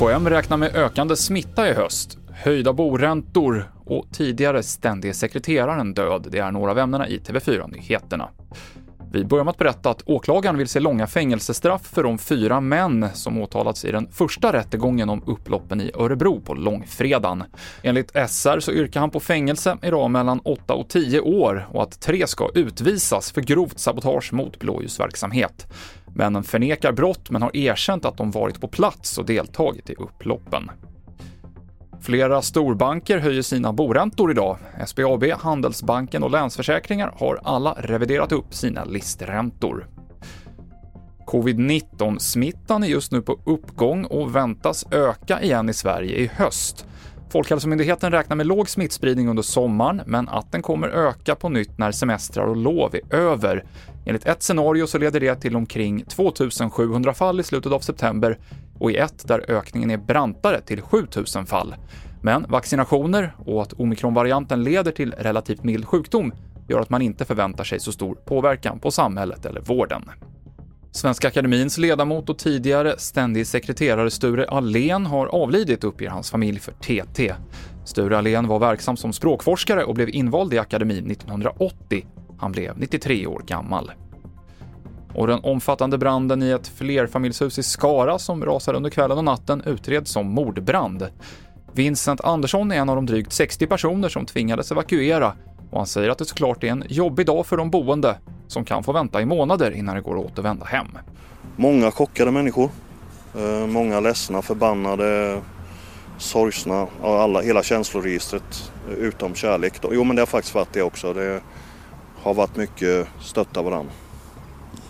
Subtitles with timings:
[0.00, 6.26] FOM räknar med ökande smitta i höst, höjda boräntor och tidigare ständige sekreteraren död.
[6.30, 8.28] Det är några av ämnena i TV4-nyheterna.
[9.12, 13.08] Vi börjar med att berätta att åklagaren vill se långa fängelsestraff för de fyra män
[13.14, 17.44] som åtalats i den första rättegången om upploppen i Örebro på långfredagen.
[17.82, 22.00] Enligt SR så yrkar han på fängelse idag mellan 8 och 10 år och att
[22.00, 25.66] tre ska utvisas för grovt sabotage mot blåljusverksamhet.
[26.14, 30.70] Männen förnekar brott men har erkänt att de varit på plats och deltagit i upploppen.
[32.02, 34.58] Flera storbanker höjer sina boräntor idag.
[34.86, 39.86] SBAB, Handelsbanken och Länsförsäkringar har alla reviderat upp sina listräntor.
[41.26, 46.86] Covid-19-smittan är just nu på uppgång och väntas öka igen i Sverige i höst.
[47.30, 51.92] Folkhälsomyndigheten räknar med låg smittspridning under sommaren, men att den kommer öka på nytt när
[51.92, 53.64] semestrar och lov är över.
[54.06, 58.38] Enligt ett scenario så leder det till omkring 2700 fall i slutet av september
[58.78, 61.74] och i ett där ökningen är brantare till 7000 fall.
[62.22, 66.32] Men vaccinationer och att omikronvarianten leder till relativt mild sjukdom
[66.68, 70.02] gör att man inte förväntar sig så stor påverkan på samhället eller vården.
[70.92, 76.72] Svenska Akademins ledamot och tidigare ständig sekreterare Sture Allén har avlidit, uppger hans familj för
[76.72, 77.34] TT.
[77.84, 82.06] Sture Allén var verksam som språkforskare och blev invald i akademin 1980.
[82.38, 83.92] Han blev 93 år gammal.
[85.14, 89.62] Och den omfattande branden i ett flerfamiljshus i Skara som rasade under kvällen och natten
[89.66, 91.06] utreds som mordbrand.
[91.72, 95.32] Vincent Andersson är en av de drygt 60 personer som tvingades evakuera
[95.70, 98.16] och han säger att det såklart är en jobbig dag för de boende
[98.50, 100.86] som kan få vänta i månader innan det går att återvända hem.
[101.56, 102.70] Många chockade människor.
[103.36, 105.40] Eh, många ledsna, förbannade,
[106.18, 106.86] sorgsna.
[107.02, 109.74] Alla, hela känsloregistret utom kärlek.
[109.92, 111.12] Jo men det har faktiskt varit det också.
[111.12, 111.40] Det
[112.22, 113.92] har varit mycket stötta varandra.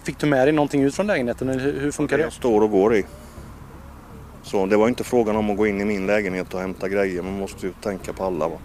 [0.03, 2.23] Fick du med dig någonting ut från lägenheten eller hur funkar det?
[2.23, 3.05] Jag står och går i.
[4.43, 7.23] Så det var inte frågan om att gå in i min lägenhet och hämta grejer.
[7.23, 8.49] Man måste ju tänka på alla.
[8.49, 8.59] Va?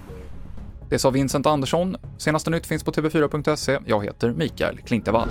[0.90, 1.96] Det sa Vincent Andersson.
[2.18, 3.80] Senaste nytt finns på tv4.se.
[3.86, 5.30] Jag heter Mikael Klintevall.